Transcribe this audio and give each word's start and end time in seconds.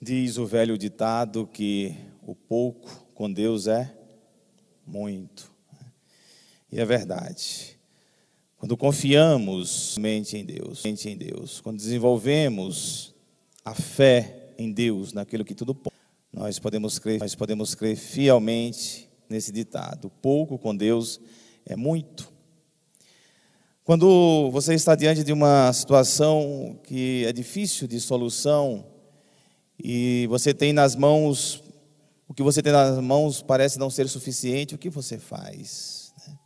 Diz 0.00 0.38
o 0.38 0.46
velho 0.46 0.78
ditado 0.78 1.44
que 1.44 1.92
o 2.22 2.32
pouco 2.32 2.88
com 3.14 3.32
Deus 3.32 3.66
é 3.66 3.92
muito. 4.86 5.52
E 6.70 6.78
é 6.78 6.84
verdade. 6.84 7.76
Quando 8.58 8.76
confiamos 8.76 9.98
mente 9.98 10.36
em 10.36 10.44
Deus, 10.44 10.84
mente 10.84 11.08
em 11.08 11.16
Deus, 11.16 11.60
quando 11.60 11.78
desenvolvemos 11.78 13.12
a 13.64 13.74
fé 13.74 14.52
em 14.56 14.70
Deus, 14.70 15.12
naquilo 15.12 15.44
que 15.44 15.54
tudo 15.54 15.74
pode, 15.74 15.96
nós 16.32 16.60
podemos 16.60 17.00
crer, 17.00 17.18
nós 17.18 17.34
podemos 17.34 17.74
crer 17.74 17.96
fielmente 17.96 19.10
nesse 19.28 19.50
ditado. 19.50 20.12
Pouco 20.22 20.60
com 20.60 20.76
Deus 20.76 21.20
é 21.66 21.74
muito. 21.74 22.32
Quando 23.82 24.48
você 24.52 24.74
está 24.74 24.94
diante 24.94 25.24
de 25.24 25.32
uma 25.32 25.72
situação 25.72 26.78
que 26.84 27.24
é 27.26 27.32
difícil 27.32 27.88
de 27.88 27.98
solução 27.98 28.96
e 29.78 30.26
você 30.28 30.52
tem 30.52 30.72
nas 30.72 30.96
mãos 30.96 31.62
o 32.28 32.34
que 32.34 32.42
você 32.42 32.62
tem 32.62 32.72
nas 32.72 32.98
mãos 32.98 33.40
parece 33.40 33.78
não 33.78 33.88
ser 33.88 34.06
suficiente, 34.06 34.74
o 34.74 34.78
que 34.78 34.90
você 34.90 35.18
faz? 35.18 36.12
Né? 36.26 36.38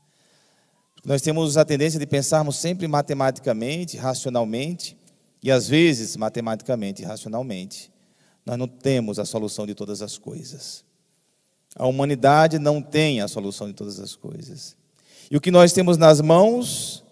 Nós 1.04 1.20
temos 1.20 1.56
a 1.56 1.64
tendência 1.64 1.98
de 1.98 2.06
pensarmos 2.06 2.56
sempre 2.56 2.86
matematicamente, 2.86 3.96
racionalmente, 3.96 4.96
e 5.42 5.50
às 5.50 5.66
vezes 5.66 6.16
matematicamente 6.16 7.02
racionalmente. 7.02 7.90
Nós 8.46 8.56
não 8.56 8.68
temos 8.68 9.18
a 9.18 9.24
solução 9.24 9.66
de 9.66 9.74
todas 9.74 10.02
as 10.02 10.16
coisas. 10.16 10.84
A 11.74 11.86
humanidade 11.86 12.60
não 12.60 12.80
tem 12.80 13.20
a 13.20 13.26
solução 13.26 13.66
de 13.66 13.74
todas 13.74 13.98
as 13.98 14.14
coisas. 14.14 14.76
E 15.28 15.36
o 15.36 15.40
que 15.40 15.50
nós 15.50 15.72
temos 15.72 15.96
nas 15.96 16.20
mãos, 16.20 17.02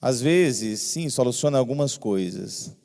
às 0.00 0.20
vezes, 0.20 0.80
sim, 0.80 1.08
soluciona 1.08 1.58
algumas 1.58 1.98
coisas, 1.98 2.76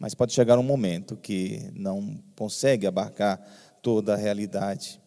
mas 0.00 0.14
pode 0.14 0.32
chegar 0.32 0.58
um 0.58 0.62
momento 0.62 1.14
que 1.14 1.70
não 1.74 2.18
consegue 2.34 2.86
abarcar 2.86 3.38
toda 3.82 4.14
a 4.14 4.16
realidade. 4.16 4.98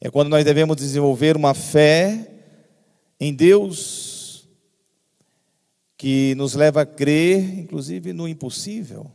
É 0.00 0.10
quando 0.10 0.28
nós 0.28 0.44
devemos 0.44 0.76
desenvolver 0.76 1.36
uma 1.36 1.54
fé 1.54 2.32
em 3.20 3.32
Deus 3.32 4.48
que 5.96 6.34
nos 6.34 6.54
leva 6.54 6.82
a 6.82 6.86
crer, 6.86 7.60
inclusive, 7.60 8.12
no 8.12 8.26
impossível. 8.26 9.08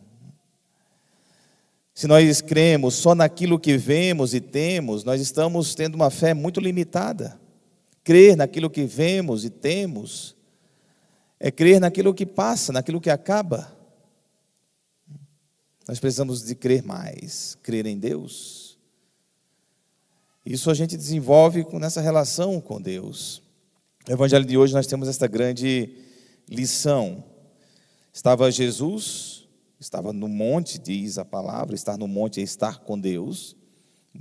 Se 1.93 2.07
nós 2.07 2.39
cremos 2.39 2.95
só 2.95 3.13
naquilo 3.13 3.59
que 3.59 3.75
vemos 3.75 4.33
e 4.33 4.39
temos, 4.39 5.03
nós 5.03 5.19
estamos 5.19 5.75
tendo 5.75 5.95
uma 5.95 6.09
fé 6.09 6.33
muito 6.33 6.61
limitada. 6.61 7.37
Crer 8.05 8.37
naquilo 8.37 8.69
que 8.69 8.85
vemos 8.85 9.43
e 9.43 9.49
temos 9.49 10.33
é 11.37 11.51
crer 11.51 11.81
naquilo 11.81 12.13
que 12.13 12.25
passa, 12.25 12.71
naquilo 12.71 13.01
que 13.01 13.09
acaba. 13.09 13.78
Nós 15.89 15.99
precisamos 15.99 16.43
de 16.43 16.53
crer 16.53 16.83
mais, 16.83 17.57
crer 17.63 17.87
em 17.87 17.97
Deus. 17.97 18.77
Isso 20.45 20.69
a 20.69 20.75
gente 20.75 20.95
desenvolve 20.95 21.65
nessa 21.73 21.99
relação 21.99 22.61
com 22.61 22.79
Deus. 22.79 23.41
No 24.07 24.13
Evangelho 24.13 24.45
de 24.45 24.55
hoje 24.55 24.71
nós 24.71 24.85
temos 24.85 25.07
esta 25.07 25.25
grande 25.25 25.95
lição. 26.47 27.23
Estava 28.13 28.51
Jesus, 28.51 29.47
estava 29.79 30.13
no 30.13 30.27
monte, 30.27 30.77
diz 30.77 31.17
a 31.17 31.25
palavra, 31.25 31.73
estar 31.73 31.97
no 31.97 32.07
monte 32.07 32.39
é 32.39 32.43
estar 32.43 32.81
com 32.81 32.99
Deus. 32.99 33.55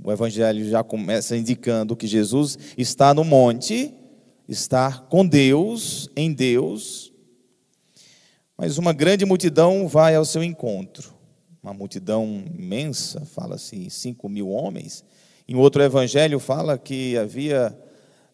O 0.03 0.11
Evangelho 0.11 0.67
já 0.67 0.83
começa 0.83 1.37
indicando 1.37 1.95
que 1.95 2.07
Jesus 2.07 2.57
está 2.79 3.13
no 3.13 3.23
monte, 3.23 3.93
estar 4.47 5.01
com 5.01 5.23
Deus, 5.23 6.09
em 6.15 6.33
Deus. 6.33 7.13
Mas 8.57 8.79
uma 8.79 8.91
grande 8.91 9.23
multidão 9.23 9.87
vai 9.87 10.15
ao 10.15 10.25
seu 10.25 10.43
encontro. 10.43 11.18
Uma 11.61 11.73
multidão 11.73 12.43
imensa, 12.57 13.25
fala-se 13.25 13.89
cinco 13.89 14.29
mil 14.29 14.49
homens 14.49 15.03
em 15.51 15.55
outro 15.55 15.81
evangelho 15.81 16.39
fala 16.39 16.77
que 16.77 17.17
havia 17.17 17.75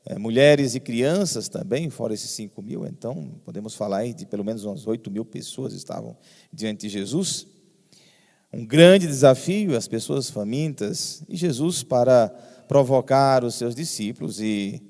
é, 0.05 0.17
mulheres 0.19 0.75
e 0.75 0.81
crianças 0.81 1.47
também, 1.47 1.89
fora 1.89 2.13
esses 2.13 2.29
5 2.31 2.61
mil, 2.61 2.85
então 2.85 3.39
podemos 3.45 3.73
falar 3.73 4.05
de 4.11 4.25
pelo 4.25 4.43
menos 4.43 4.65
umas 4.65 4.85
8 4.85 5.09
mil 5.09 5.23
pessoas 5.23 5.71
estavam 5.71 6.17
diante 6.51 6.81
de 6.81 6.89
Jesus. 6.89 7.47
Um 8.51 8.65
grande 8.65 9.07
desafio, 9.07 9.77
as 9.77 9.87
pessoas 9.87 10.29
famintas, 10.29 11.23
e 11.29 11.37
Jesus, 11.37 11.83
para 11.83 12.27
provocar 12.67 13.45
os 13.45 13.55
seus 13.55 13.73
discípulos 13.73 14.41
e 14.41 14.83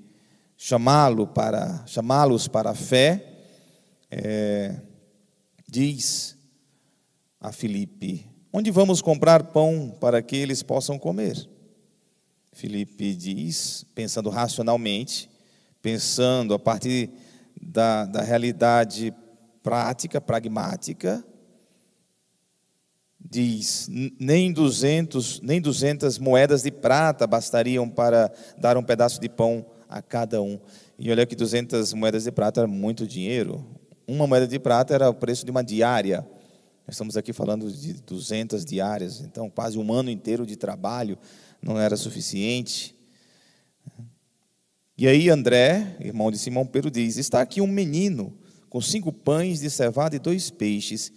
chamá-lo 0.58 1.28
para 1.28 1.86
chamá-los 1.86 2.48
para 2.48 2.72
a 2.72 2.76
fé, 2.76 3.24
é, 4.10 4.82
diz 5.70 6.35
a 7.46 7.52
Filipe: 7.52 8.28
Onde 8.52 8.72
vamos 8.72 9.02
comprar 9.02 9.44
pão 9.44 9.96
para 10.02 10.22
que 10.22 10.36
eles 10.36 10.64
possam 10.64 10.98
comer? 10.98 11.48
Felipe 12.52 13.14
diz, 13.14 13.86
pensando 13.94 14.30
racionalmente, 14.30 15.30
pensando 15.82 16.54
a 16.54 16.60
partir 16.60 17.12
da, 17.62 18.06
da 18.06 18.22
realidade 18.22 19.14
prática, 19.62 20.20
pragmática, 20.20 21.24
diz: 23.20 23.88
nem 24.20 24.52
200, 24.52 25.42
nem 25.42 25.62
200 25.62 26.18
moedas 26.18 26.64
de 26.64 26.72
prata 26.72 27.28
bastariam 27.28 27.88
para 27.88 28.32
dar 28.58 28.76
um 28.76 28.84
pedaço 28.84 29.22
de 29.22 29.30
pão 29.30 29.64
a 29.88 30.02
cada 30.02 30.42
um. 30.42 30.60
E 30.98 31.12
olha 31.12 31.28
que 31.28 31.36
200 31.36 31.94
moedas 31.94 32.24
de 32.24 32.32
prata 32.32 32.62
era 32.62 32.68
muito 32.68 33.06
dinheiro. 33.06 33.64
Uma 34.08 34.26
moeda 34.26 34.48
de 34.48 34.58
prata 34.58 34.96
era 34.96 35.10
o 35.10 35.14
preço 35.14 35.46
de 35.46 35.52
uma 35.52 35.64
diária. 35.64 36.26
Nós 36.88 36.94
estamos 36.96 37.18
aqui 37.18 37.34
falando 37.34 37.72
de 37.72 37.94
200 37.94 38.64
diárias, 38.64 39.20
então 39.22 39.50
quase 39.50 39.78
um 39.78 39.92
ano 39.92 40.12
inteiro 40.12 40.46
de 40.46 40.56
trabalho 40.56 41.18
não 41.60 41.80
era 41.80 41.98
suficiente. 41.98 42.96
E 44.96 45.08
aí 45.08 45.30
André, 45.30 45.98
irmão 46.00 46.30
de 46.30 46.38
Simão 46.38 46.66
Pedro, 46.66 46.92
diz: 46.92 47.18
Está 47.18 47.42
aqui 47.42 47.60
um 47.60 47.68
menino 47.68 48.38
com 48.70 48.80
cinco 48.80 49.12
pães 49.12 49.62
de 49.62 49.70
cevada 49.70 50.16
e 50.16 50.20
dois 50.20 50.52
peixes. 50.52 51.12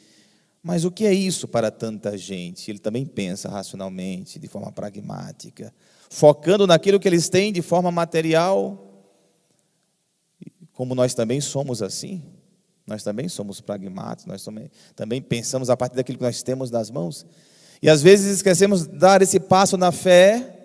Mas 0.62 0.84
o 0.84 0.90
que 0.90 1.06
é 1.06 1.12
isso 1.12 1.46
para 1.46 1.70
tanta 1.70 2.16
gente? 2.16 2.70
Ele 2.70 2.78
também 2.78 3.04
pensa 3.04 3.48
racionalmente, 3.48 4.38
de 4.38 4.48
forma 4.48 4.72
pragmática, 4.72 5.72
focando 6.10 6.66
naquilo 6.66 6.98
que 6.98 7.06
eles 7.06 7.28
têm 7.28 7.52
de 7.52 7.62
forma 7.62 7.90
material, 7.92 9.04
como 10.72 10.94
nós 10.94 11.14
também 11.14 11.40
somos 11.40 11.82
assim. 11.82 12.22
Nós 12.88 13.02
também 13.02 13.28
somos 13.28 13.60
pragmáticos, 13.60 14.24
nós 14.24 14.46
também 14.96 15.20
pensamos 15.20 15.68
a 15.68 15.76
partir 15.76 15.94
daquilo 15.94 16.16
que 16.16 16.24
nós 16.24 16.42
temos 16.42 16.70
nas 16.70 16.90
mãos. 16.90 17.26
E 17.82 17.90
às 17.90 18.00
vezes 18.00 18.36
esquecemos 18.36 18.86
de 18.86 18.96
dar 18.96 19.20
esse 19.20 19.38
passo 19.38 19.76
na 19.76 19.92
fé, 19.92 20.56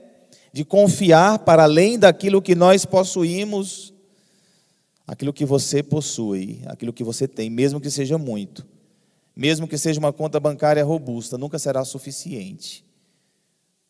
de 0.53 0.63
confiar 0.63 1.39
para 1.39 1.63
além 1.63 1.99
daquilo 1.99 2.41
que 2.41 2.55
nós 2.55 2.85
possuímos, 2.85 3.93
aquilo 5.05 5.33
que 5.33 5.43
você 5.43 5.83
possui, 5.83 6.61
aquilo 6.65 6.93
que 6.93 7.03
você 7.03 7.27
tem, 7.27 7.49
mesmo 7.49 7.81
que 7.81 7.91
seja 7.91 8.17
muito, 8.17 8.65
mesmo 9.35 9.67
que 9.67 9.77
seja 9.77 9.99
uma 9.99 10.13
conta 10.13 10.39
bancária 10.39 10.83
robusta, 10.85 11.37
nunca 11.37 11.59
será 11.59 11.83
suficiente 11.83 12.85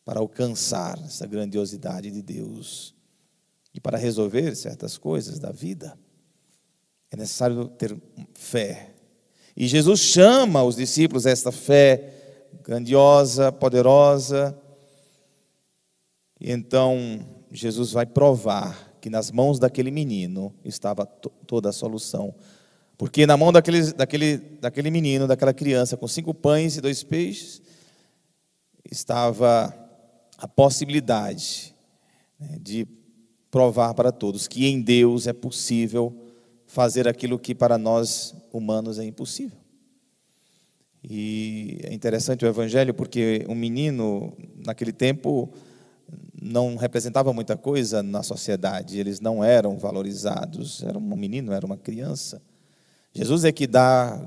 para 0.03 0.19
alcançar 0.19 0.99
essa 1.05 1.27
grandiosidade 1.27 2.09
de 2.09 2.22
Deus 2.23 2.95
e 3.75 3.79
para 3.79 3.95
resolver 3.95 4.55
certas 4.55 4.97
coisas 4.97 5.38
da 5.38 5.51
vida. 5.51 5.95
É 7.13 7.16
necessário 7.16 7.68
ter 7.68 7.96
fé. 8.34 8.90
E 9.56 9.68
Jesus 9.68 10.00
chama 10.00 10.63
os 10.63 10.75
discípulos 10.75 11.28
a 11.28 11.29
esta 11.29 11.51
fé 11.51 12.12
grandiosa, 12.63 13.51
poderosa. 13.51 14.59
E 16.41 16.52
então 16.52 17.23
Jesus 17.52 17.91
vai 17.91 18.07
provar 18.07 18.97
que 19.00 19.12
nas 19.12 19.29
mãos 19.29 19.59
daquele 19.59 19.91
menino 19.91 20.56
estava 20.66 21.06
toda 21.06 21.69
a 21.69 21.72
solução. 21.72 22.34
Porque 22.97 23.28
na 23.28 23.38
mão 23.38 23.52
daquele, 23.52 23.94
daquele, 23.94 24.38
daquele 24.38 24.90
menino, 24.90 25.28
daquela 25.28 25.53
criança, 25.53 25.96
com 25.96 26.07
cinco 26.07 26.34
pães 26.34 26.78
e 26.78 26.81
dois 26.81 27.03
peixes, 27.03 27.62
estava 28.90 29.72
a 30.35 30.47
possibilidade 30.47 31.76
né, 32.40 32.58
de 32.59 32.87
provar 33.52 33.93
para 33.93 34.11
todos 34.11 34.47
que 34.47 34.66
em 34.66 34.82
Deus 34.82 35.28
é 35.28 35.34
possível 35.34 36.23
fazer 36.73 37.08
aquilo 37.08 37.37
que 37.37 37.53
para 37.53 37.78
nós 37.78 38.34
humanos 38.52 38.97
é 38.97 39.05
impossível. 39.05 39.59
E 41.03 41.78
é 41.84 41.93
interessante 41.93 42.43
o 42.43 42.47
evangelho 42.47 42.96
porque 42.96 43.46
um 43.47 43.53
menino, 43.53 44.35
naquele 44.66 44.91
tempo, 44.91 45.53
não 46.41 46.75
representava 46.75 47.31
muita 47.31 47.55
coisa 47.55 48.02
na 48.02 48.23
sociedade, 48.23 48.99
eles 48.99 49.20
não 49.20 49.43
eram 49.43 49.78
valorizados. 49.78 50.81
Era 50.81 50.97
um 50.97 51.16
menino, 51.16 51.53
era 51.53 51.64
uma 51.64 51.78
criança. 51.78 52.41
Jesus 53.14 53.43
é 53.46 53.52
que 53.52 53.67
dá 53.67 54.20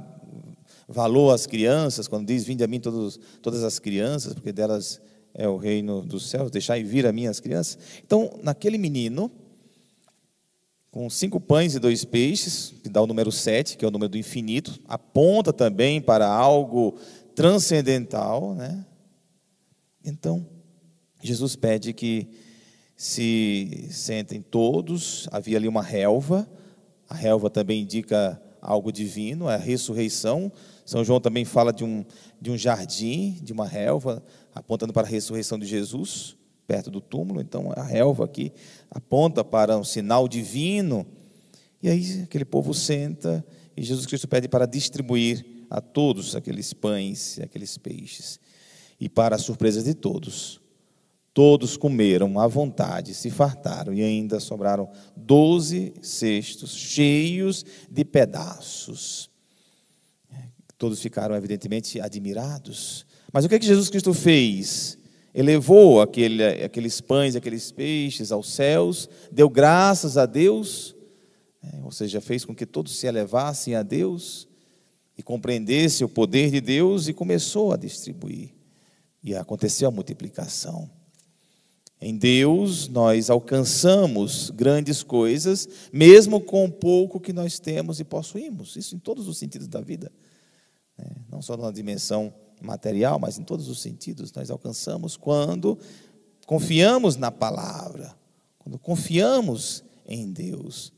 valor 0.89 1.35
às 1.35 1.47
crianças, 1.47 2.07
quando 2.07 2.29
diz: 2.29 2.45
Vinde 2.45 2.63
a 2.63 2.69
mim 2.69 2.79
todos, 2.79 3.19
todas 3.43 3.65
as 3.65 3.81
crianças, 3.81 4.35
porque 4.35 4.53
delas 4.53 5.01
é 5.35 5.49
o 5.49 5.57
reino 5.57 6.01
dos 6.01 6.31
céus, 6.31 6.53
deixai 6.53 6.85
vir 6.85 7.09
a 7.09 7.13
mim 7.13 7.27
as 7.27 7.41
crianças. 7.41 7.77
Então, 8.05 8.39
naquele 8.41 8.79
menino, 8.79 9.33
com 10.91 11.11
cinco 11.11 11.41
pães 11.41 11.75
e 11.75 11.79
dois 11.79 12.05
peixes, 12.05 12.75
que 12.83 12.89
dá 12.89 13.03
o 13.03 13.07
número 13.07 13.31
sete, 13.31 13.77
que 13.77 13.85
é 13.85 13.89
o 13.89 13.91
número 13.91 14.09
do 14.09 14.19
infinito, 14.19 14.81
aponta 14.87 15.53
também 15.53 16.01
para 16.01 16.27
algo 16.27 16.99
transcendental, 17.35 18.55
né? 18.55 18.85
Então, 20.05 20.47
Jesus 21.23 21.57
pede 21.57 21.93
que 21.93 22.29
se 22.97 23.89
sentem 23.91 24.41
todos, 24.41 25.29
havia 25.31 25.59
ali 25.59 25.69
uma 25.69 25.83
relva, 25.83 26.49
a 27.09 27.15
relva 27.15 27.51
também 27.51 27.83
indica 27.83 28.41
algo 28.61 28.91
divino, 28.91 29.49
é 29.49 29.55
a 29.55 29.59
ressurreição. 29.59 30.51
São 30.85 31.05
João 31.05 31.21
também 31.21 31.45
fala 31.45 31.73
de 31.73 31.85
um, 31.85 32.05
de 32.41 32.51
um 32.51 32.57
jardim, 32.57 33.39
de 33.43 33.53
uma 33.53 33.67
relva, 33.67 34.25
apontando 34.55 34.93
para 34.93 35.07
a 35.07 35.11
ressurreição 35.11 35.59
de 35.59 35.67
Jesus, 35.67 36.37
perto 36.67 36.91
do 36.91 37.01
túmulo. 37.01 37.41
Então, 37.41 37.73
a 37.77 37.83
relva 37.83 38.25
aqui 38.25 38.53
aponta 38.91 39.45
para 39.45 39.77
um 39.79 39.85
sinal 39.85 40.29
divino. 40.29 41.07
E 41.83 41.89
aí, 41.89 42.23
aquele 42.23 42.45
povo 42.45 42.75
senta 42.75 43.45
e 43.77 43.83
Jesus 43.83 44.07
Cristo 44.07 44.27
pede 44.27 44.49
para 44.49 44.67
distribuir 44.67 45.45
a 45.69 45.81
todos 45.81 46.35
aqueles 46.35 46.73
pães 46.73 47.39
e 47.39 47.43
aqueles 47.43 47.77
peixes. 47.77 48.41
E, 48.99 49.09
para 49.09 49.37
a 49.37 49.39
surpresa 49.39 49.83
de 49.83 49.95
todos, 49.95 50.61
Todos 51.37 51.77
comeram 51.77 52.41
à 52.41 52.47
vontade, 52.47 53.13
se 53.13 53.29
fartaram 53.29 53.93
e 53.93 54.03
ainda 54.03 54.41
sobraram 54.41 54.89
doze 55.15 55.93
cestos 56.01 56.75
cheios 56.75 57.63
de 57.91 58.07
pedaços. 58.07 59.29
Todos 60.79 60.99
ficaram, 60.99 61.37
evidentemente, 61.37 62.01
admirados. 62.01 63.05
Mas 63.31 63.45
o 63.45 63.51
que, 63.51 63.55
é 63.55 63.59
que 63.59 63.67
Jesus 63.67 63.91
Cristo 63.91 64.15
fez? 64.15 64.97
Elevou 65.39 66.01
aquele, 66.01 66.43
aqueles 66.65 66.99
pães, 66.99 67.37
aqueles 67.37 67.71
peixes 67.71 68.33
aos 68.33 68.49
céus, 68.49 69.07
deu 69.31 69.51
graças 69.51 70.17
a 70.17 70.25
Deus, 70.25 70.97
né? 71.63 71.79
ou 71.85 71.93
seja, 71.93 72.23
fez 72.23 72.43
com 72.43 72.55
que 72.55 72.65
todos 72.65 72.97
se 72.97 73.07
elevassem 73.07 73.75
a 73.75 73.83
Deus 73.83 74.49
e 75.15 75.23
compreendessem 75.23 76.07
o 76.07 76.09
poder 76.09 76.51
de 76.51 76.59
Deus 76.59 77.07
e 77.07 77.13
começou 77.13 77.71
a 77.71 77.77
distribuir. 77.77 78.55
E 79.23 79.35
aconteceu 79.35 79.89
a 79.89 79.91
multiplicação. 79.91 80.91
Em 82.01 82.17
Deus 82.17 82.89
nós 82.89 83.29
alcançamos 83.29 84.49
grandes 84.49 85.03
coisas, 85.03 85.69
mesmo 85.93 86.41
com 86.41 86.65
o 86.65 86.73
pouco 86.73 87.21
que 87.21 87.35
nós 87.35 87.59
temos 87.59 88.01
e 88.01 88.05
possuímos. 88.05 88.75
Isso 88.75 88.97
em 88.97 88.99
todos 88.99 89.29
os 89.29 89.37
sentidos 89.37 89.69
da 89.69 89.83
vida. 89.83 90.11
Né? 90.97 91.11
Não 91.31 91.43
só 91.43 91.59
na 91.59 91.71
dimensão 91.71 92.33
material, 92.61 93.19
mas 93.19 93.39
em 93.39 93.45
todos 93.45 93.69
os 93.69 93.81
sentidos 93.81 94.33
nós 94.33 94.51
alcançamos 94.51 95.17
quando 95.17 95.79
confiamos 96.47 97.17
na 97.17 97.31
palavra, 97.31 98.17
quando 98.59 98.79
confiamos 98.79 99.85
em 100.07 100.31
Deus. 100.33 100.93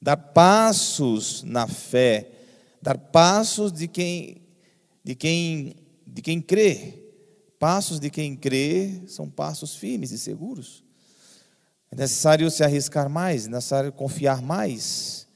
Dar 0.00 0.16
passos 0.16 1.42
na 1.42 1.66
fé, 1.66 2.30
dar 2.80 2.96
passos 2.96 3.72
de 3.72 3.86
quem, 3.86 4.42
de 5.04 5.14
quem, 5.14 5.76
de 6.06 6.22
quem 6.22 6.40
crê, 6.40 7.00
Passos 7.60 8.00
de 8.00 8.08
quem 8.08 8.34
crê 8.34 9.02
são 9.06 9.28
passos 9.28 9.76
firmes 9.76 10.10
e 10.12 10.18
seguros. 10.18 10.82
É 11.90 11.94
necessário 11.94 12.50
se 12.50 12.64
arriscar 12.64 13.10
mais, 13.10 13.44
é 13.44 13.50
necessário 13.50 13.92
confiar 13.92 14.40
mais, 14.40 15.26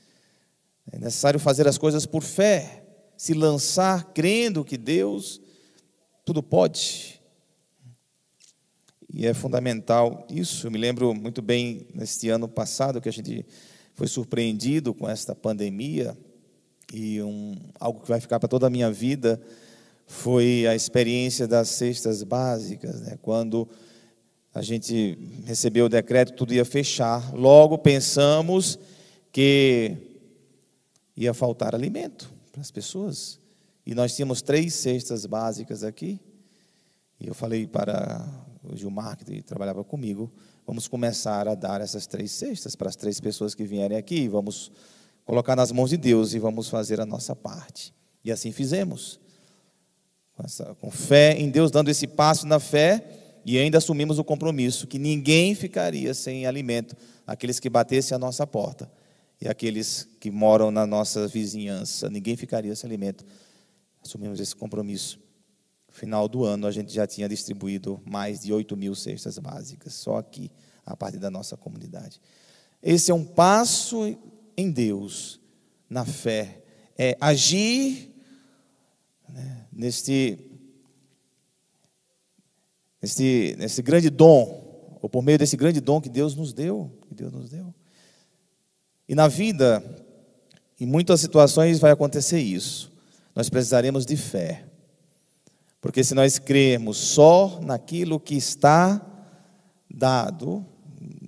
é 0.91 0.99
necessário 0.99 1.39
fazer 1.39 1.69
as 1.69 1.77
coisas 1.77 2.07
por 2.07 2.23
fé, 2.23 2.83
se 3.15 3.35
lançar 3.35 4.05
crendo 4.15 4.65
que 4.65 4.79
Deus 4.79 5.39
tudo 6.25 6.43
pode. 6.43 7.21
E 9.13 9.27
é 9.27 9.35
fundamental 9.35 10.27
isso. 10.31 10.67
Eu 10.67 10.71
me 10.71 10.79
lembro 10.79 11.15
muito 11.15 11.43
bem 11.43 11.87
neste 11.95 12.29
ano 12.29 12.49
passado 12.49 13.01
que 13.01 13.09
a 13.09 13.13
gente 13.13 13.47
foi 13.95 14.09
surpreendido 14.09 14.93
com 14.93 15.09
esta 15.09 15.35
pandemia 15.35 16.17
e 16.93 17.23
um, 17.23 17.55
algo 17.79 18.01
que 18.01 18.09
vai 18.09 18.21
ficar 18.21 18.41
para 18.41 18.49
toda 18.49 18.67
a 18.67 18.71
minha 18.71 18.91
vida 18.91 19.41
foi 20.07 20.67
a 20.67 20.75
experiência 20.75 21.47
das 21.47 21.69
cestas 21.69 22.23
básicas, 22.23 23.01
né? 23.03 23.19
quando 23.23 23.69
a 24.53 24.63
gente 24.63 25.19
recebeu 25.45 25.87
o 25.87 25.89
decreto, 25.89 26.35
tudo 26.35 26.55
ia 26.55 26.65
fechar. 26.65 27.35
Logo 27.35 27.79
pensamos 27.79 28.79
que 29.33 29.97
ia 31.17 31.35
faltar 31.35 31.75
alimento 31.75 32.33
para 32.53 32.61
as 32.61 32.71
pessoas. 32.71 33.44
E 33.87 33.95
nós 33.95 34.15
tínhamos 34.15 34.41
três 34.43 34.75
cestas 34.75 35.27
básicas 35.27 35.85
aqui. 35.85 36.21
E 37.21 37.27
eu 37.27 37.35
falei 37.35 37.67
para 37.67 38.27
o 38.63 38.77
Gilmar, 38.77 39.17
que 39.17 39.43
trabalhava 39.43 39.85
comigo, 39.85 40.33
vamos 40.67 40.89
começar 40.89 41.47
a 41.47 41.55
dar 41.55 41.81
essas 41.81 42.07
três 42.07 42.33
cestas 42.33 42.75
para 42.75 42.89
as 42.89 42.97
três 42.97 43.21
pessoas 43.21 43.55
que 43.55 43.65
vierem 43.65 43.97
aqui. 43.97 44.27
Vamos 44.29 44.73
colocar 45.25 45.55
nas 45.55 45.71
mãos 45.71 45.91
de 45.91 45.97
Deus 45.97 46.35
e 46.35 46.39
vamos 46.39 46.69
fazer 46.69 47.01
a 47.01 47.07
nossa 47.07 47.37
parte. 47.37 47.95
E 48.25 48.33
assim 48.33 48.53
fizemos 48.53 49.21
com, 50.35 50.43
essa, 50.45 50.75
com 50.81 50.91
fé 50.91 51.37
em 51.39 51.51
Deus, 51.51 51.71
dando 51.71 51.91
esse 51.91 52.07
passo 52.07 52.47
na 52.47 52.59
fé, 52.59 53.05
e 53.45 53.59
ainda 53.59 53.77
assumimos 53.77 54.19
o 54.19 54.25
compromisso 54.25 54.87
que 54.87 54.99
ninguém 54.99 55.55
ficaria 55.55 56.15
sem 56.15 56.47
alimento, 56.47 56.97
aqueles 57.27 57.61
que 57.61 57.69
batessem 57.69 58.15
a 58.15 58.19
nossa 58.19 58.47
porta 58.47 58.91
e 59.41 59.49
aqueles 59.49 60.09
que 60.19 60.31
moram 60.31 60.71
na 60.71 60.87
nossa 60.87 61.29
vizinhança, 61.29 62.09
ninguém 62.09 62.37
ficaria 62.37 62.75
sem 62.75 62.89
alimento. 62.89 63.25
Assumimos 64.05 64.39
esse 64.39 64.55
compromisso. 64.55 65.19
No 65.89 65.95
final 65.95 66.29
do 66.29 66.45
ano, 66.45 66.67
a 66.67 66.71
gente 66.71 66.93
já 66.93 67.07
tinha 67.07 67.29
distribuído 67.29 68.01
mais 68.05 68.41
de 68.41 68.53
8 68.53 68.77
mil 68.77 68.95
cestas 68.95 69.39
básicas, 69.39 69.95
só 69.95 70.19
aqui, 70.19 70.51
a 70.85 70.97
partir 70.97 71.19
da 71.19 71.31
nossa 71.31 71.57
comunidade. 71.57 72.21
Esse 72.83 73.11
é 73.11 73.15
um 73.15 73.25
passo 73.25 74.17
em 74.57 74.71
Deus, 74.71 75.41
na 75.89 76.05
fé, 76.05 76.63
é 76.99 77.17
agir 77.21 78.15
né, 79.29 79.67
neste, 79.73 80.39
neste, 83.01 83.57
nesse 83.59 83.83
grande 83.83 84.11
dom, 84.11 84.99
ou 85.01 85.09
por 85.09 85.23
meio 85.23 85.39
desse 85.39 85.57
grande 85.57 85.81
dom 85.81 86.01
que 86.01 86.09
Deus 86.09 86.35
nos 86.35 86.53
deu, 86.53 86.91
que 87.09 87.15
Deus 87.15 87.33
nos 87.33 87.51
deu. 87.51 87.75
E 89.09 89.15
na 89.15 89.29
vida, 89.29 89.83
em 90.79 90.87
muitas 90.87 91.21
situações 91.21 91.79
vai 91.79 91.91
acontecer 91.91 92.41
isso. 92.41 92.94
Nós 93.35 93.51
precisaremos 93.51 94.07
de 94.07 94.17
fé. 94.17 94.65
Porque 95.81 96.03
se 96.03 96.15
nós 96.15 96.39
crermos 96.39 96.97
só 96.97 97.61
naquilo 97.63 98.19
que 98.19 98.35
está 98.35 99.05
dado, 99.91 100.65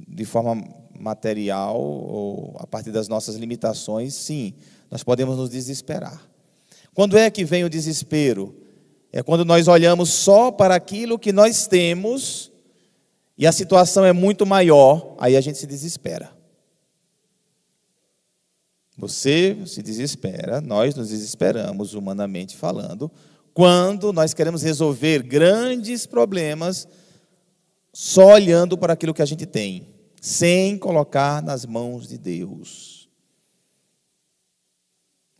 de 0.08 0.24
forma 0.24 0.62
material 0.98 1.78
ou 1.78 2.56
a 2.58 2.66
partir 2.66 2.90
das 2.90 3.08
nossas 3.08 3.36
limitações, 3.36 4.14
sim, 4.14 4.54
nós 4.90 5.02
podemos 5.02 5.36
nos 5.36 5.50
desesperar. 5.50 6.20
Quando 6.94 7.18
é 7.18 7.30
que 7.30 7.44
vem 7.44 7.64
o 7.64 7.68
desespero? 7.68 8.56
É 9.12 9.22
quando 9.22 9.44
nós 9.44 9.68
olhamos 9.68 10.10
só 10.10 10.50
para 10.50 10.74
aquilo 10.74 11.18
que 11.18 11.32
nós 11.32 11.66
temos 11.66 12.50
e 13.36 13.46
a 13.46 13.52
situação 13.52 14.04
é 14.04 14.12
muito 14.12 14.46
maior, 14.46 15.14
aí 15.18 15.36
a 15.36 15.40
gente 15.40 15.58
se 15.58 15.66
desespera. 15.66 16.35
Você 18.96 19.56
se 19.66 19.82
desespera, 19.82 20.60
nós 20.60 20.94
nos 20.94 21.10
desesperamos, 21.10 21.92
humanamente 21.92 22.56
falando, 22.56 23.10
quando 23.52 24.12
nós 24.12 24.32
queremos 24.32 24.62
resolver 24.62 25.22
grandes 25.22 26.06
problemas 26.06 26.88
só 27.92 28.34
olhando 28.34 28.76
para 28.76 28.94
aquilo 28.94 29.14
que 29.14 29.22
a 29.22 29.26
gente 29.26 29.44
tem, 29.44 29.88
sem 30.20 30.78
colocar 30.78 31.42
nas 31.42 31.66
mãos 31.66 32.08
de 32.08 32.16
Deus. 32.16 33.08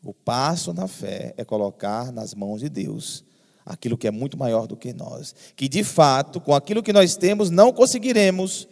O 0.03 0.15
passo 0.15 0.73
na 0.73 0.87
fé 0.87 1.35
é 1.37 1.45
colocar 1.45 2.13
nas 2.13 2.35
mãos 2.35 2.61
de 2.61 2.69
Deus 2.69 3.25
aquilo 3.65 3.99
que 3.99 4.07
é 4.07 4.11
muito 4.11 4.39
maior 4.39 4.67
do 4.67 4.77
que 4.77 4.93
nós. 4.93 5.35
Que 5.57 5.69
de 5.69 5.83
fato, 5.83 6.41
com 6.41 6.55
aquilo 6.55 6.83
que 6.83 6.93
nós 6.93 7.17
temos, 7.17 7.51
não 7.51 7.73
conseguiremos 7.73 8.69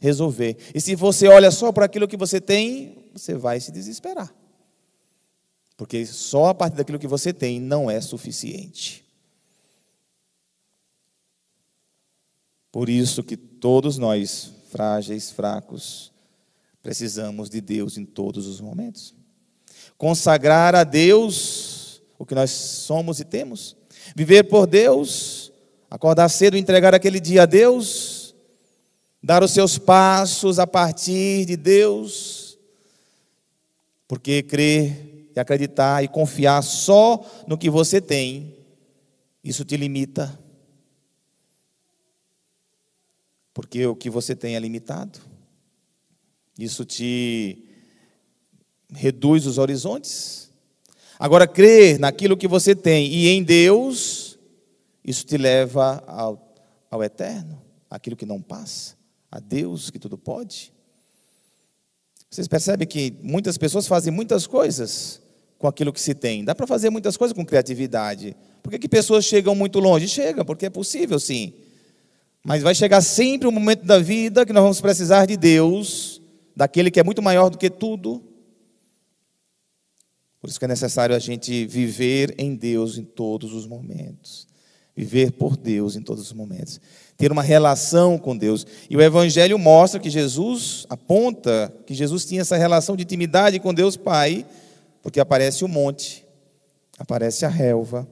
resolver. 0.00 0.56
E 0.74 0.80
se 0.80 0.94
você 0.94 1.28
olha 1.28 1.50
só 1.50 1.70
para 1.70 1.84
aquilo 1.84 2.08
que 2.08 2.16
você 2.16 2.40
tem, 2.40 3.01
você 3.12 3.34
vai 3.34 3.60
se 3.60 3.70
desesperar. 3.70 4.34
Porque 5.76 6.04
só 6.06 6.48
a 6.48 6.54
partir 6.54 6.76
daquilo 6.76 6.98
que 6.98 7.06
você 7.06 7.32
tem 7.32 7.60
não 7.60 7.90
é 7.90 8.00
suficiente. 8.00 9.04
Por 12.70 12.88
isso 12.88 13.22
que 13.22 13.36
todos 13.36 13.98
nós, 13.98 14.52
frágeis, 14.70 15.30
fracos, 15.30 16.12
precisamos 16.82 17.50
de 17.50 17.60
Deus 17.60 17.98
em 17.98 18.04
todos 18.04 18.46
os 18.46 18.60
momentos 18.60 19.14
consagrar 20.02 20.74
a 20.74 20.82
Deus 20.82 22.02
o 22.18 22.26
que 22.26 22.34
nós 22.34 22.50
somos 22.50 23.20
e 23.20 23.24
temos, 23.24 23.76
viver 24.16 24.42
por 24.42 24.66
Deus, 24.66 25.52
acordar 25.88 26.28
cedo, 26.28 26.56
entregar 26.56 26.92
aquele 26.92 27.20
dia 27.20 27.44
a 27.44 27.46
Deus, 27.46 28.34
dar 29.22 29.44
os 29.44 29.52
seus 29.52 29.78
passos 29.78 30.58
a 30.58 30.66
partir 30.66 31.44
de 31.44 31.56
Deus, 31.56 32.41
porque 34.12 34.42
crer 34.42 35.30
e 35.34 35.40
acreditar 35.40 36.04
e 36.04 36.08
confiar 36.08 36.60
só 36.60 37.24
no 37.48 37.56
que 37.56 37.70
você 37.70 37.98
tem, 37.98 38.58
isso 39.42 39.64
te 39.64 39.74
limita. 39.74 40.38
Porque 43.54 43.86
o 43.86 43.96
que 43.96 44.10
você 44.10 44.36
tem 44.36 44.54
é 44.54 44.58
limitado. 44.58 45.18
Isso 46.58 46.84
te 46.84 47.64
reduz 48.92 49.46
os 49.46 49.56
horizontes. 49.56 50.52
Agora, 51.18 51.48
crer 51.48 51.98
naquilo 51.98 52.36
que 52.36 52.46
você 52.46 52.76
tem 52.76 53.10
e 53.10 53.28
em 53.28 53.42
Deus, 53.42 54.38
isso 55.02 55.24
te 55.24 55.38
leva 55.38 56.04
ao, 56.06 56.54
ao 56.90 57.02
eterno, 57.02 57.62
aquilo 57.88 58.14
que 58.14 58.26
não 58.26 58.42
passa, 58.42 58.94
a 59.30 59.40
Deus 59.40 59.88
que 59.88 59.98
tudo 59.98 60.18
pode. 60.18 60.70
Vocês 62.32 62.48
percebem 62.48 62.88
que 62.88 63.14
muitas 63.22 63.58
pessoas 63.58 63.86
fazem 63.86 64.10
muitas 64.10 64.46
coisas 64.46 65.20
com 65.58 65.66
aquilo 65.66 65.92
que 65.92 66.00
se 66.00 66.14
tem. 66.14 66.42
Dá 66.42 66.54
para 66.54 66.66
fazer 66.66 66.88
muitas 66.88 67.14
coisas 67.14 67.36
com 67.36 67.44
criatividade. 67.44 68.34
Por 68.62 68.70
que, 68.70 68.78
que 68.78 68.88
pessoas 68.88 69.26
chegam 69.26 69.54
muito 69.54 69.78
longe? 69.78 70.08
Chegam, 70.08 70.42
porque 70.42 70.64
é 70.64 70.70
possível 70.70 71.20
sim. 71.20 71.52
Mas 72.42 72.62
vai 72.62 72.74
chegar 72.74 73.02
sempre 73.02 73.46
um 73.46 73.50
momento 73.50 73.84
da 73.84 73.98
vida 73.98 74.46
que 74.46 74.52
nós 74.54 74.62
vamos 74.62 74.80
precisar 74.80 75.26
de 75.26 75.36
Deus, 75.36 76.22
daquele 76.56 76.90
que 76.90 76.98
é 76.98 77.04
muito 77.04 77.20
maior 77.20 77.50
do 77.50 77.58
que 77.58 77.68
tudo. 77.68 78.22
Por 80.40 80.48
isso 80.48 80.58
que 80.58 80.64
é 80.64 80.68
necessário 80.68 81.14
a 81.14 81.18
gente 81.18 81.66
viver 81.66 82.34
em 82.38 82.54
Deus 82.54 82.96
em 82.96 83.04
todos 83.04 83.52
os 83.52 83.66
momentos. 83.66 84.48
Viver 84.94 85.32
por 85.32 85.56
Deus 85.56 85.96
em 85.96 86.02
todos 86.02 86.24
os 86.24 86.32
momentos. 86.32 86.80
Ter 87.16 87.32
uma 87.32 87.42
relação 87.42 88.18
com 88.18 88.36
Deus. 88.36 88.66
E 88.90 88.96
o 88.96 89.00
Evangelho 89.00 89.58
mostra 89.58 89.98
que 89.98 90.10
Jesus 90.10 90.86
aponta 90.88 91.72
que 91.86 91.94
Jesus 91.94 92.24
tinha 92.24 92.42
essa 92.42 92.56
relação 92.56 92.96
de 92.96 93.02
intimidade 93.02 93.58
com 93.58 93.72
Deus 93.72 93.96
Pai, 93.96 94.44
porque 95.02 95.20
aparece 95.20 95.64
o 95.64 95.68
monte, 95.68 96.24
aparece 96.98 97.44
a 97.44 97.48
relva, 97.48 98.06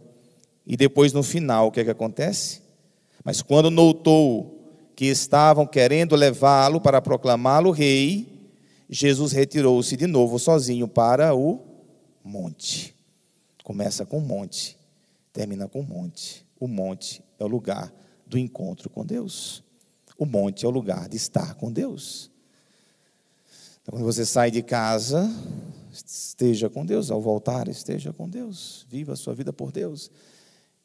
e 0.66 0.76
depois 0.76 1.12
no 1.12 1.22
final 1.22 1.68
o 1.68 1.72
que 1.72 1.80
é 1.80 1.84
que 1.84 1.90
acontece? 1.90 2.62
Mas 3.25 3.42
quando 3.42 3.70
notou 3.70 4.60
que 4.96 5.06
estavam 5.06 5.66
querendo 5.66 6.14
levá-lo 6.14 6.80
para 6.80 7.00
proclamá-lo 7.00 7.70
rei, 7.70 8.28
Jesus 8.88 9.32
retirou-se 9.32 9.96
de 9.96 10.06
novo 10.06 10.38
sozinho 10.38 10.88
para 10.88 11.34
o 11.34 11.60
monte. 12.25 12.94
Começa 13.62 14.04
com 14.04 14.20
monte, 14.20 14.76
termina 15.32 15.68
com 15.68 15.82
monte. 15.82 16.44
O 16.61 16.69
monte 16.69 17.25
é 17.38 17.45
o 17.45 17.49
lugar 17.49 17.93
do 18.26 18.38
encontro 18.38 18.90
com 18.90 19.05
Deus. 19.05 19.64
O 20.19 20.26
monte 20.26 20.67
é 20.67 20.69
o 20.69 20.71
lugar 20.71 21.09
de 21.09 21.17
estar 21.17 21.55
com 21.55 21.73
Deus. 21.73 22.31
Então, 23.83 23.95
quando 23.95 24.05
você 24.05 24.26
sai 24.26 24.50
de 24.50 24.62
casa, 24.62 25.29
esteja 25.90 26.69
com 26.69 26.85
Deus. 26.85 27.11
Ao 27.11 27.21
voltar, 27.21 27.67
esteja 27.67 28.12
com 28.12 28.29
Deus. 28.29 28.87
Viva 28.90 29.14
a 29.14 29.17
sua 29.17 29.35
vida 29.35 29.52
por 29.52 29.73
Deus. 29.73 30.11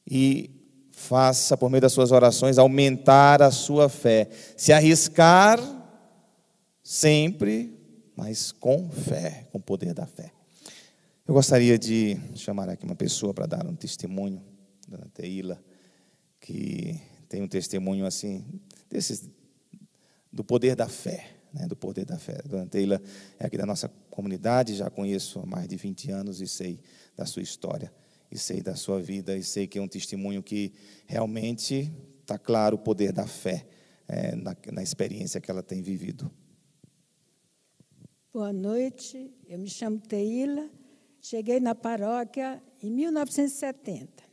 E 0.09 0.49
faça, 0.91 1.57
por 1.57 1.69
meio 1.69 1.81
das 1.81 1.91
suas 1.91 2.13
orações, 2.13 2.57
aumentar 2.57 3.41
a 3.41 3.51
sua 3.51 3.89
fé. 3.89 4.29
Se 4.55 4.71
arriscar 4.71 5.59
sempre, 6.81 7.77
mas 8.15 8.53
com 8.53 8.89
fé, 8.89 9.47
com 9.51 9.57
o 9.57 9.61
poder 9.61 9.93
da 9.93 10.05
fé. 10.05 10.31
Eu 11.27 11.33
gostaria 11.33 11.77
de 11.77 12.17
chamar 12.35 12.69
aqui 12.69 12.85
uma 12.85 12.95
pessoa 12.95 13.33
para 13.33 13.45
dar 13.45 13.67
um 13.67 13.75
testemunho, 13.75 14.41
Dona 14.87 15.07
Teila, 15.13 15.63
que 16.39 17.01
tem 17.27 17.41
um 17.41 17.47
testemunho 17.47 18.05
assim, 18.05 18.45
desses, 18.89 19.29
do 20.31 20.43
poder 20.43 20.75
da 20.75 20.87
fé, 20.87 21.35
né, 21.53 21.67
do 21.67 21.75
poder 21.75 22.05
da 22.05 22.17
fé. 22.17 22.41
Dona 22.45 22.67
Teila 22.67 23.01
é 23.39 23.45
aqui 23.45 23.57
da 23.57 23.65
nossa 23.65 23.89
comunidade, 24.09 24.75
já 24.75 24.89
conheço 24.89 25.39
há 25.39 25.45
mais 25.45 25.67
de 25.67 25.75
20 25.75 26.11
anos 26.11 26.41
e 26.41 26.47
sei 26.47 26.79
da 27.15 27.25
sua 27.25 27.41
história 27.41 27.91
e 28.31 28.37
sei 28.37 28.61
da 28.61 28.75
sua 28.75 29.01
vida, 29.01 29.37
e 29.37 29.43
sei 29.43 29.67
que 29.67 29.77
é 29.77 29.81
um 29.81 29.87
testemunho 29.87 30.43
que 30.43 30.73
realmente 31.05 31.91
está 32.21 32.37
claro 32.37 32.75
o 32.75 32.79
poder 32.79 33.11
da 33.11 33.27
fé 33.27 33.65
é, 34.07 34.35
na, 34.35 34.55
na 34.71 34.83
experiência 34.83 35.39
que 35.39 35.49
ela 35.49 35.63
tem 35.63 35.81
vivido. 35.81 36.31
Boa 38.33 38.51
noite, 38.51 39.33
eu 39.47 39.57
me 39.57 39.69
chamo 39.69 39.99
Teila, 39.99 40.69
cheguei 41.21 41.59
na 41.59 41.73
paróquia 41.73 42.61
em 42.81 42.91
1970, 42.91 44.23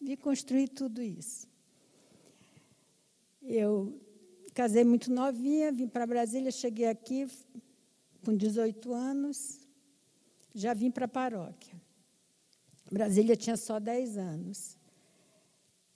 vi 0.00 0.16
construir 0.16 0.68
tudo 0.68 1.02
isso. 1.02 1.48
Eu 3.42 4.00
casei 4.54 4.84
muito 4.84 5.10
novinha, 5.12 5.70
vim 5.70 5.88
para 5.88 6.06
Brasília, 6.06 6.50
cheguei 6.50 6.86
aqui 6.86 7.28
com 8.24 8.36
18 8.36 8.92
anos, 8.92 9.60
já 10.54 10.74
vim 10.74 10.90
para 10.90 11.04
a 11.04 11.08
paróquia. 11.08 11.80
Brasília 12.90 13.36
tinha 13.36 13.56
só 13.56 13.78
10 13.78 14.18
anos. 14.18 14.76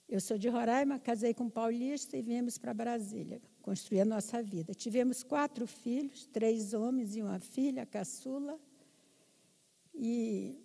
Eu 0.07 0.21
sou 0.21 0.37
de 0.37 0.47
Roraima, 0.47 0.99
casei 0.99 1.33
com 1.33 1.45
um 1.45 1.49
paulista 1.49 2.15
e 2.15 2.21
viemos 2.21 2.57
para 2.57 2.73
Brasília 2.73 3.41
construir 3.61 4.01
a 4.01 4.05
nossa 4.05 4.41
vida. 4.43 4.73
Tivemos 4.73 5.23
quatro 5.23 5.65
filhos, 5.65 6.27
três 6.27 6.73
homens 6.73 7.15
e 7.15 7.21
uma 7.23 7.39
filha, 7.39 7.81
a 7.81 7.85
caçula. 7.85 8.59
E 9.93 10.63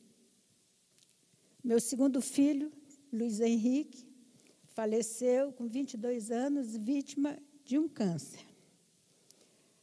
meu 1.65 1.81
segundo 1.81 2.21
filho, 2.21 2.71
Luiz 3.13 3.41
Henrique, 3.41 4.07
faleceu 4.67 5.53
com 5.53 5.67
22 5.67 6.31
anos, 6.31 6.77
vítima 6.77 7.37
de 7.65 7.79
um 7.79 7.89
câncer. 7.89 8.41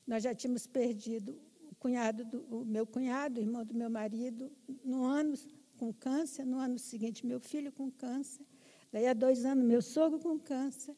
Nós 0.05 0.23
já 0.23 0.33
tínhamos 0.33 0.65
perdido 0.65 1.37
o 1.69 1.75
cunhado 1.75 2.23
do 2.23 2.39
o 2.49 2.65
meu 2.65 2.87
cunhado, 2.87 3.39
irmão 3.39 3.65
do 3.65 3.73
meu 3.73 3.89
marido, 3.89 4.49
no 4.83 5.03
ano 5.03 5.37
com 5.77 5.93
câncer, 5.93 6.45
no 6.45 6.57
ano 6.57 6.79
seguinte, 6.79 7.25
meu 7.25 7.39
filho 7.39 7.71
com 7.71 7.91
câncer. 7.91 8.45
Daí, 8.91 9.05
há 9.05 9.13
dois 9.13 9.43
anos, 9.43 9.65
meu 9.65 9.81
sogro 9.81 10.19
com 10.19 10.39
câncer. 10.39 10.95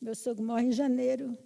Meu 0.00 0.14
sogro 0.14 0.42
morre 0.44 0.64
em 0.64 0.72
janeiro. 0.72 1.38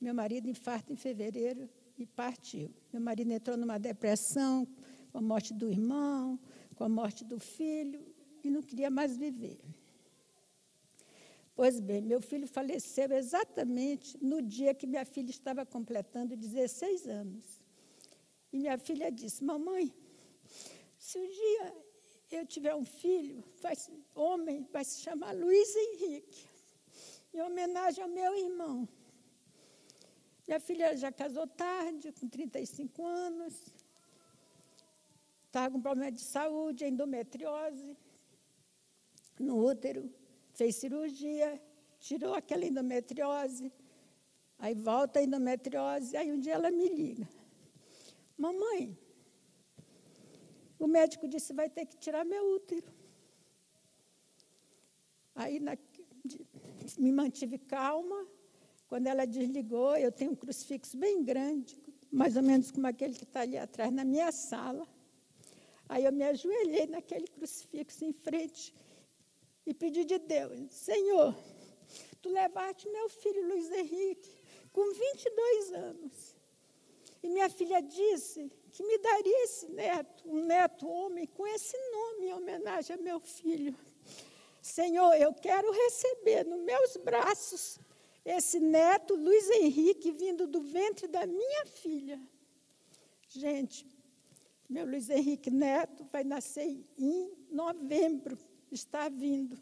Meu 0.00 0.14
marido 0.14 0.48
infarta 0.48 0.92
em 0.92 0.96
fevereiro 0.96 1.68
e 1.98 2.06
partiu. 2.06 2.70
Meu 2.92 3.02
marido 3.02 3.32
entrou 3.32 3.56
numa 3.56 3.78
depressão 3.78 4.66
com 5.10 5.18
a 5.18 5.22
morte 5.22 5.52
do 5.52 5.68
irmão, 5.68 6.38
com 6.76 6.84
a 6.84 6.88
morte 6.88 7.24
do 7.24 7.40
filho, 7.40 8.00
e 8.42 8.50
não 8.50 8.62
queria 8.62 8.90
mais 8.90 9.16
viver. 9.16 9.58
Pois 11.58 11.80
bem, 11.80 12.00
meu 12.00 12.20
filho 12.20 12.46
faleceu 12.46 13.10
exatamente 13.12 14.16
no 14.22 14.40
dia 14.40 14.72
que 14.72 14.86
minha 14.86 15.04
filha 15.04 15.30
estava 15.30 15.66
completando 15.66 16.36
16 16.36 17.08
anos. 17.08 17.44
E 18.52 18.58
minha 18.60 18.78
filha 18.78 19.10
disse: 19.10 19.42
Mamãe, 19.42 19.92
se 20.96 21.18
um 21.18 21.28
dia 21.28 21.74
eu 22.30 22.46
tiver 22.46 22.76
um 22.76 22.84
filho, 22.84 23.42
vai, 23.60 23.74
homem, 24.14 24.68
vai 24.70 24.84
se 24.84 25.00
chamar 25.00 25.34
Luiz 25.34 25.74
Henrique, 25.74 26.46
em 27.34 27.40
homenagem 27.40 28.04
ao 28.04 28.08
meu 28.08 28.36
irmão. 28.36 28.88
Minha 30.46 30.60
filha 30.60 30.96
já 30.96 31.10
casou 31.10 31.46
tarde, 31.46 32.12
com 32.12 32.28
35 32.28 33.04
anos, 33.04 33.74
estava 35.46 35.72
com 35.72 35.80
problema 35.80 36.12
de 36.12 36.20
saúde, 36.20 36.84
endometriose 36.84 37.96
no 39.42 39.64
útero, 39.64 40.10
fez 40.52 40.76
cirurgia, 40.76 41.60
tirou 41.98 42.34
aquela 42.34 42.64
endometriose, 42.64 43.72
aí 44.58 44.74
volta 44.74 45.18
a 45.18 45.22
endometriose, 45.22 46.16
aí 46.16 46.32
um 46.32 46.40
dia 46.40 46.54
ela 46.54 46.70
me 46.70 46.88
liga. 46.88 47.28
Mamãe, 48.36 48.96
o 50.78 50.86
médico 50.86 51.26
disse: 51.26 51.52
vai 51.52 51.68
ter 51.68 51.86
que 51.86 51.96
tirar 51.96 52.24
meu 52.24 52.54
útero. 52.54 52.86
Aí 55.34 55.58
na, 55.60 55.76
me 56.98 57.12
mantive 57.12 57.58
calma. 57.58 58.26
Quando 58.86 59.06
ela 59.06 59.26
desligou, 59.26 59.96
eu 59.96 60.10
tenho 60.10 60.30
um 60.30 60.34
crucifixo 60.34 60.96
bem 60.96 61.22
grande, 61.22 61.78
mais 62.10 62.36
ou 62.36 62.42
menos 62.42 62.70
como 62.70 62.86
aquele 62.86 63.14
que 63.14 63.24
está 63.24 63.40
ali 63.40 63.58
atrás 63.58 63.92
na 63.92 64.02
minha 64.02 64.32
sala. 64.32 64.88
Aí 65.88 66.04
eu 66.04 66.12
me 66.12 66.24
ajoelhei 66.24 66.86
naquele 66.86 67.26
crucifixo 67.28 68.04
em 68.04 68.12
frente 68.12 68.74
e 69.68 69.74
pedi 69.74 70.02
de 70.02 70.18
Deus: 70.18 70.72
Senhor, 70.72 71.36
tu 72.22 72.30
levaste 72.30 72.88
meu 72.88 73.06
filho 73.10 73.46
Luiz 73.48 73.70
Henrique 73.70 74.34
com 74.72 74.82
22 74.90 75.72
anos. 75.74 76.36
E 77.22 77.28
minha 77.28 77.50
filha 77.50 77.82
disse 77.82 78.50
que 78.70 78.82
me 78.82 78.96
daria 78.96 79.44
esse 79.44 79.66
neto, 79.68 80.26
um 80.26 80.40
neto 80.46 80.88
homem, 80.88 81.26
com 81.26 81.46
esse 81.46 81.76
nome 81.90 82.26
em 82.26 82.32
homenagem 82.32 82.96
a 82.96 82.98
meu 82.98 83.20
filho. 83.20 83.76
Senhor, 84.62 85.12
eu 85.14 85.34
quero 85.34 85.70
receber 85.70 86.44
nos 86.46 86.62
meus 86.62 86.96
braços 86.96 87.78
esse 88.24 88.58
neto, 88.58 89.14
Luiz 89.14 89.50
Henrique, 89.50 90.10
vindo 90.12 90.46
do 90.46 90.62
ventre 90.62 91.06
da 91.08 91.26
minha 91.26 91.66
filha. 91.66 92.18
Gente, 93.28 93.86
meu 94.68 94.86
Luiz 94.86 95.10
Henrique 95.10 95.50
Neto 95.50 96.04
vai 96.10 96.24
nascer 96.24 96.82
em 96.96 97.32
novembro, 97.50 98.38
está 98.74 99.08
vindo. 99.08 99.56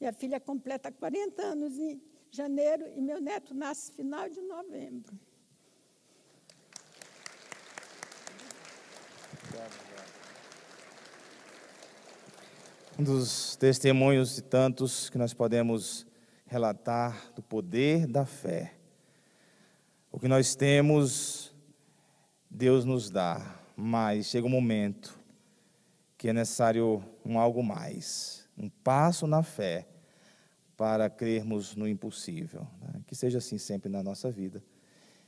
Minha 0.00 0.12
filha 0.12 0.38
completa 0.38 0.92
40 0.92 1.42
anos 1.42 1.78
em 1.78 2.00
janeiro 2.30 2.86
e 2.96 3.00
meu 3.00 3.20
neto 3.20 3.54
nasce 3.54 3.92
final 3.92 4.28
de 4.28 4.40
novembro. 4.40 5.18
Um 12.98 13.04
dos 13.04 13.56
testemunhos 13.56 14.34
de 14.34 14.42
tantos 14.42 15.08
que 15.08 15.18
nós 15.18 15.32
podemos 15.32 16.06
relatar 16.46 17.32
do 17.32 17.42
poder 17.42 18.06
da 18.06 18.26
fé. 18.26 18.74
O 20.10 20.18
que 20.18 20.26
nós 20.26 20.56
temos, 20.56 21.54
Deus 22.50 22.84
nos 22.84 23.10
dá, 23.10 23.60
mas 23.76 24.26
chega 24.26 24.46
um 24.46 24.50
momento 24.50 25.18
que 26.18 26.28
é 26.28 26.32
necessário 26.32 27.00
um 27.24 27.38
algo 27.38 27.62
mais, 27.62 28.48
um 28.58 28.68
passo 28.68 29.24
na 29.24 29.44
fé, 29.44 29.86
para 30.76 31.08
crermos 31.08 31.76
no 31.76 31.88
impossível. 31.88 32.66
Né? 32.80 33.00
Que 33.06 33.14
seja 33.14 33.38
assim 33.38 33.56
sempre 33.56 33.88
na 33.88 34.02
nossa 34.02 34.30
vida. 34.30 34.62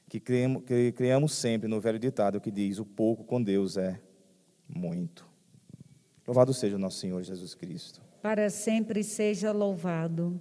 Que 0.08 0.18
criamos, 0.18 0.64
que 0.64 0.90
criamos 0.92 1.32
sempre 1.32 1.68
no 1.68 1.80
velho 1.80 1.98
ditado 1.98 2.40
que 2.40 2.50
diz: 2.50 2.78
o 2.78 2.84
pouco 2.84 3.22
com 3.22 3.40
Deus 3.40 3.76
é 3.76 4.00
muito. 4.68 5.28
Louvado 6.26 6.52
seja 6.52 6.74
o 6.76 6.78
nosso 6.78 6.98
Senhor 6.98 7.22
Jesus 7.22 7.54
Cristo. 7.54 8.02
Para 8.20 8.50
sempre 8.50 9.02
seja 9.02 9.52
louvado. 9.52 10.40